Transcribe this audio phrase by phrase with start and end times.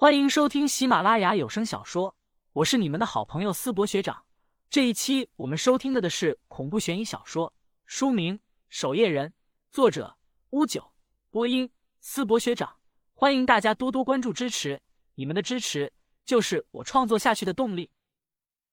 [0.00, 2.16] 欢迎收听喜马拉雅有声小说，
[2.54, 4.24] 我是你们的好朋友思博学长。
[4.70, 7.52] 这一期我们收听的的是恐怖悬疑小说，
[7.84, 8.38] 书名
[8.70, 9.28] 《守夜人》，
[9.70, 10.16] 作者
[10.52, 10.90] 乌九，
[11.28, 12.78] 播音思博学长。
[13.12, 14.80] 欢迎大家多多关注支持，
[15.16, 15.92] 你们的支持
[16.24, 17.90] 就是我创作下去的动力。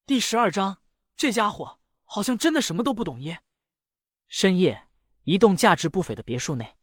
[0.06, 0.78] 第十二章，
[1.14, 3.42] 这家伙好像真的什么都不懂耶。
[4.28, 4.88] 深夜，
[5.24, 6.78] 一栋价值不菲的别墅内，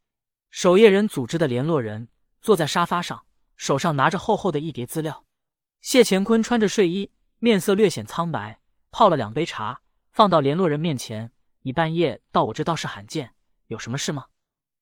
[0.52, 2.10] 守夜人组织的联络人
[2.44, 3.26] 坐在沙发上。
[3.56, 5.26] 手上拿着厚厚的一叠资料，
[5.82, 8.60] 谢乾坤穿着睡衣，面色略显苍白，
[8.92, 11.32] 泡了两杯茶，放到联络人面前。
[11.62, 13.34] 你半夜到我这倒是罕见，
[13.68, 14.28] 有什么事吗？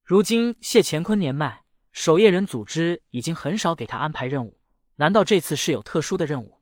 [0.03, 4.59] 如今谢乾坤年迈，守夜人组织已经很少给他安排任务，
[4.95, 6.59] 难道这次是有特殊的任务？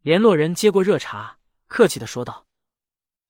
[0.00, 2.46] 联络人接过热茶，客气的说道：“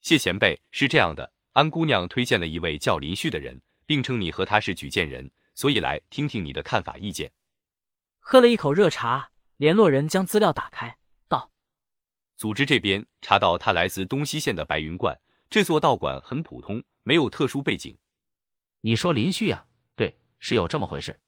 [0.01, 7.33] 谢前辈，是这样的，安姑娘推荐了一位叫林旭的人，并称你和他是举荐人，所以来听听你的看法意见。”
[8.31, 11.51] 喝了一口热茶，联络人将资料打开，道
[12.37, 17.97] ：“组织这边查到他来自东西县的白云观，这座道馆很普通，没有特殊背景。
[18.83, 19.65] 你说林旭呀？
[19.97, 21.19] 对，是有这么回事。”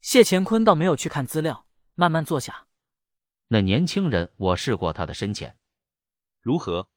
[0.00, 2.68] 谢乾坤倒没有去看资料，慢慢坐下。
[3.48, 5.58] 那年轻人，我试过他的深浅，
[6.40, 6.88] 如何？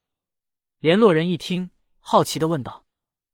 [0.78, 2.86] 联络人一听，好奇的问道：“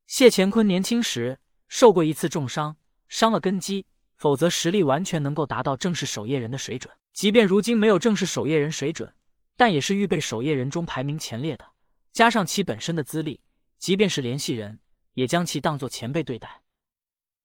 [0.09, 3.87] 谢乾坤年轻时受过一次重伤，伤了根基。”
[4.25, 6.97] 否则，实力完全能够达到正式守夜人的水准。
[7.13, 9.15] 即便如今没有正式守夜人水准，
[9.55, 11.73] 但也是预备守夜人中排名前列的。
[12.11, 13.43] 加上其本身的资历，
[13.77, 14.81] 即便是联系人，
[15.13, 16.63] 也将其当做前辈对待。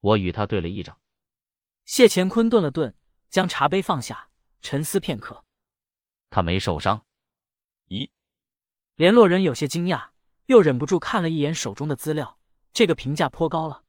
[0.00, 0.98] 我与他对了一掌。
[1.84, 2.94] 谢乾坤顿了顿，
[3.28, 4.30] 将茶杯放下，
[4.62, 5.44] 沉思片刻。
[6.30, 7.04] 他没受伤。
[7.88, 8.08] 咦？
[8.94, 10.08] 联络人有些惊讶，
[10.46, 12.38] 又忍不住看了一眼手中的资料。
[12.72, 13.84] 这个评价颇高了。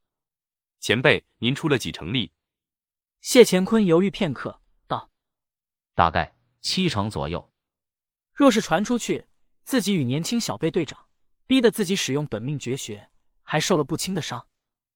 [0.81, 2.33] 前辈，您出了几成力？
[3.21, 5.11] 谢乾坤犹豫片刻，道
[5.93, 7.53] ：“大概七成左右。
[8.33, 9.27] 若是传出去，
[9.63, 11.07] 自己与年轻小辈队长
[11.45, 13.11] 逼得自己使用本命绝学，
[13.43, 14.47] 还受了不轻的伤，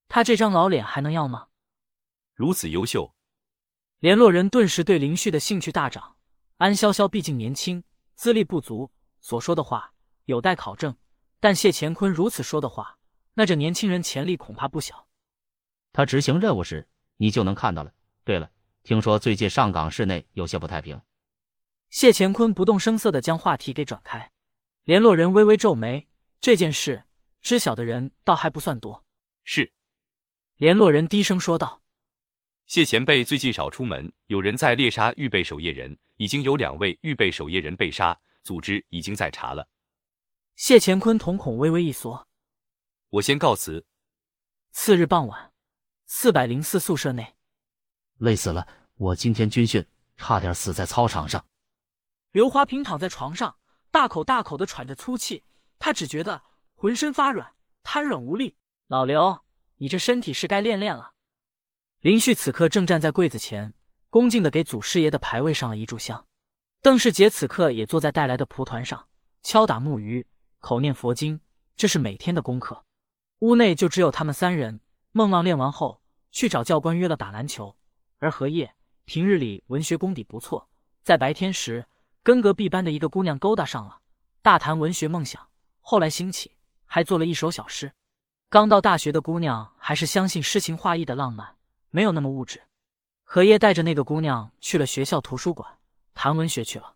[0.08, 1.50] 他这张老脸还能要吗？”
[2.34, 3.16] 如此优秀，
[4.00, 6.18] 联络人顿时对林旭的兴趣大涨。
[6.58, 7.84] 安潇潇毕竟年轻，
[8.16, 10.98] 资历不足，所说的话有待考证。
[11.40, 12.98] 但谢乾坤如此说的话，
[13.36, 15.08] 那这年轻人潜力恐怕不小。
[15.94, 17.94] 他执行任务时，你就能看到了。
[18.26, 21.00] 对了，听说最近上港市内有些不太平。
[21.92, 24.32] 谢乾坤不动声色的将话题给转开，
[24.84, 26.08] 联络人微微皱眉，
[26.42, 27.06] 这件事
[27.40, 29.06] 知晓的人倒还不算多。
[29.44, 29.72] 是，
[30.58, 31.84] 联络人低声说道
[32.66, 39.70] ：“谢前辈最近少出门，有人在猎杀预备守夜人，已经有两位预备守夜人被杀，组织已经在查了。”
[40.58, 42.28] 谢乾坤瞳孔微微一缩，
[43.10, 43.86] 我先告辞。
[44.72, 45.54] 次日傍晚，
[46.08, 47.35] 四百零四宿舍内。
[48.18, 48.68] 累死了！
[48.96, 51.46] 我今天军训差点死在操场上。
[52.32, 53.56] 刘华平躺在床上，
[53.92, 55.44] 大口大口的喘着粗气，
[55.80, 56.42] 他只觉得
[56.76, 57.54] 浑身发软，
[57.84, 58.56] 瘫软无力。
[58.88, 59.44] 老刘，
[59.78, 61.12] 你这身体是该练练了。
[62.00, 63.74] 林旭此刻正站在柜子前，
[64.10, 66.26] 恭敬的给祖师爷的牌位上了一炷香。
[66.82, 69.08] 邓世杰此刻也坐在带来的蒲团上，
[69.42, 70.26] 敲打木鱼，
[70.60, 71.42] 口念佛经，
[71.76, 72.86] 这是每天的功课。
[73.40, 74.80] 屋内就只有他们三人。
[75.12, 76.02] 孟浪练完后，
[76.32, 77.76] 去找教官约了打篮球。
[78.20, 78.74] 而荷叶
[79.06, 80.68] 平日里文学功底不错，
[81.04, 81.86] 在白天时
[82.24, 84.00] 跟隔壁班的一个姑娘勾搭上了，
[84.42, 85.48] 大谈文学梦想，
[85.80, 86.56] 后来兴起
[86.86, 87.92] 还做了一首小诗。
[88.50, 91.58] 刚到大学的姑娘还是相信诗情画意的浪漫，
[91.90, 92.62] 没有那么物质。
[93.24, 95.80] 荷叶带着那个姑娘去了学校图书馆
[96.14, 96.96] 谈文学去了。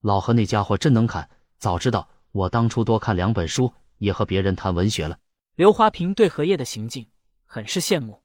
[0.00, 5.18] 老何那家伙真能侃，早知道我当初多看两本书，也和别人谈文学了。
[5.54, 7.08] 刘华平对荷叶的行径
[7.46, 8.22] 很是羡慕。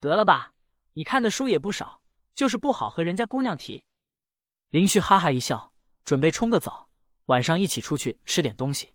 [0.00, 0.52] 得了吧。
[0.96, 2.00] 你看的书也不少，
[2.34, 3.84] 就是不好和人家姑娘提。
[4.70, 5.74] 林旭哈哈一笑，
[6.06, 6.88] 准备冲个澡，
[7.26, 8.94] 晚上一起出去吃点东西。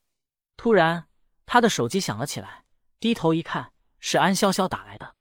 [0.57, 1.07] 突然，
[1.45, 2.66] 他的手机响了起来，
[3.00, 5.16] 低头一看，是安潇潇打来的。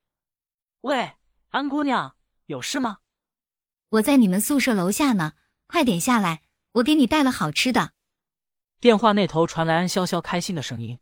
[0.80, 1.16] 喂，
[1.50, 3.00] 安姑娘，有事吗？
[3.90, 5.34] 我在你们宿舍楼下呢，
[5.66, 7.92] 快点下来，我给你带了好吃的。
[8.80, 10.98] 电话那头传来安潇潇开心的声音。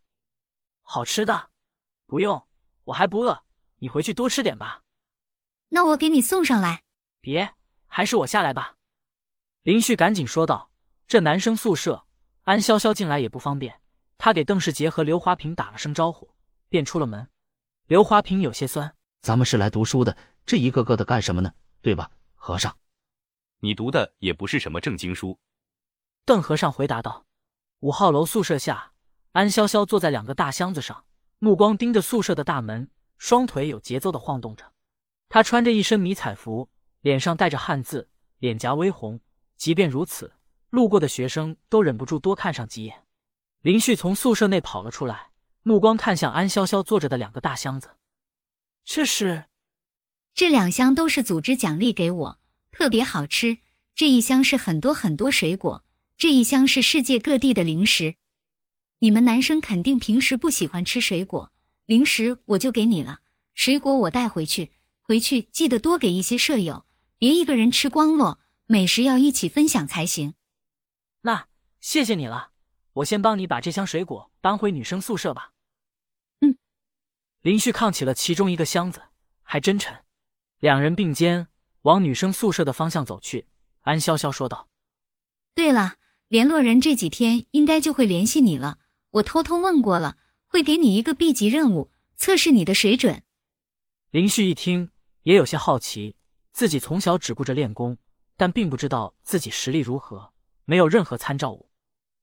[0.82, 1.50] 好吃的？
[2.08, 2.49] 不用，
[2.82, 3.44] 我还不饿，
[3.76, 4.82] 你回去多吃点吧。
[5.70, 6.82] 那我给你送上来。
[7.20, 7.55] 别，
[7.87, 8.76] 还是我下来吧。
[9.62, 10.70] 林旭赶紧说道
[11.06, 12.05] ：“这男生宿舍，
[12.44, 13.81] 安潇潇进来也不方便。”
[14.17, 16.29] 他给邓世杰和刘华平打了声招呼，
[16.69, 17.29] 便出了门。
[17.87, 21.53] 刘华平有些酸：“咱们是来读书的，这一个个的干什么呢？
[21.82, 22.76] 对吧，和尚？
[23.61, 25.38] 你读的也不是什么正经书。”
[26.25, 27.26] 邓和尚回答道
[27.81, 28.93] ：“五号楼宿舍下，
[29.32, 31.05] 安潇潇坐在两个大箱子上，
[31.38, 34.73] 目光盯着宿舍的大门，双腿有节奏的晃动着。”
[35.28, 36.70] 他穿着一身迷彩服，
[37.00, 38.08] 脸上带着汗渍，
[38.38, 39.20] 脸颊微红。
[39.56, 40.32] 即便如此，
[40.70, 43.04] 路过的学生都忍不住多看上几眼。
[43.60, 45.30] 林旭从宿舍内跑了出来，
[45.62, 47.90] 目光看向安潇潇坐着的两个大箱子。
[48.84, 49.44] 这是，
[50.32, 52.40] 这两箱都是组织奖励给我，
[52.70, 53.58] 特别好吃。
[53.94, 55.84] 这一箱是很多很多水果，
[56.16, 58.14] 这一箱是世界各地的零食。
[59.00, 61.52] 你们男生肯定平时不喜欢吃水果，
[61.84, 63.19] 零食我就给你了。
[63.54, 64.70] 水果我带回去，
[65.08, 66.84] 回去记得多给一些舍友，
[67.16, 68.40] 别一个人吃光了。
[68.66, 70.34] 美食要一起分享才行。
[71.22, 71.49] 那
[71.81, 72.50] 谢谢你了，
[72.93, 75.52] 我先帮你把这箱水果搬回女生宿舍吧。
[76.40, 76.58] 嗯。
[77.40, 79.00] 林旭扛起了其中一个箱子，
[79.40, 80.05] 还真沉。
[80.58, 81.49] 两人并肩
[81.82, 83.46] 往女生宿舍的方向走去。
[83.81, 84.69] 安潇潇说道
[85.56, 85.94] ：“对了，
[86.28, 88.78] 联络人这几天应该就会联系你了。
[89.12, 93.22] 我偷偷问过了，会给你一个 B 级任务，测试你的水准。”
[94.12, 94.90] 林旭一听
[95.28, 96.16] 也有些好奇，
[96.52, 97.98] 自己从小只顾着练功。
[98.34, 100.32] 但并不知道自己实力如何，
[100.64, 101.70] 没有任何参照物。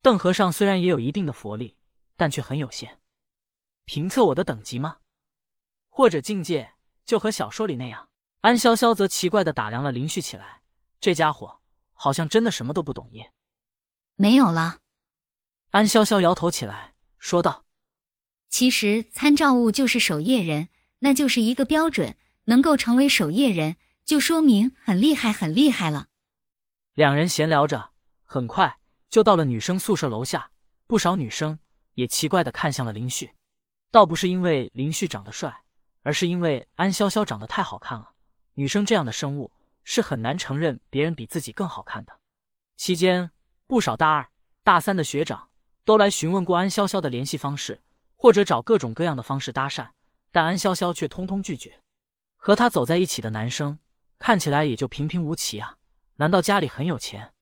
[0.02, 1.78] 邓和尚虽然也有一定的佛力，
[2.16, 3.00] 但却很有限。
[3.84, 4.98] 评测我的等级吗？
[5.90, 6.72] 或者境界
[7.06, 8.10] 就和小说里那样？
[8.42, 10.64] 安潇潇则奇怪的打量了林旭起来，
[11.00, 11.60] 这家伙
[11.94, 13.32] 好像真的什么都不懂耶。
[14.16, 14.80] 没有了。
[15.70, 17.66] 安潇潇摇头起来，说道
[18.50, 20.70] ：“其实参照物就是守夜人，
[21.00, 23.76] 那就是一个标准，能够成为守夜人。”
[24.06, 26.06] 就说明很厉害，很厉害了。
[26.94, 27.90] 两人闲聊着，
[28.24, 28.78] 很快
[29.10, 30.52] 就到了女生宿舍楼下。
[30.86, 31.58] 不少女生
[31.96, 33.32] 也奇怪的看向了林旭，
[33.90, 35.64] 倒不是因为林旭长得帅，
[36.04, 38.12] 而是因为安潇潇长得太好看了。
[38.54, 39.52] 女生这样的生物
[39.84, 42.20] 是很难承认别人比自己更好看的。
[42.78, 43.32] 期间，
[43.66, 44.30] 不少大二、
[44.64, 45.50] 大三的学长
[45.84, 47.82] 都来询问过安潇潇的联系方式，
[48.16, 49.90] 或者找各种各样的方式搭讪，
[50.32, 51.82] 但安潇潇却通通拒绝。
[52.46, 53.80] 和他走在一起的男生。
[54.20, 55.78] 看起来也就平平无奇啊，
[56.18, 57.34] 难道家里很有钱？